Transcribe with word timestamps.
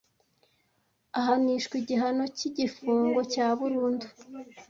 ahanishwa 1.19 1.73
igihano 1.81 2.23
cy 2.37 2.43
igifungo 2.49 3.19
cya 3.33 3.47
burundu 3.59 4.07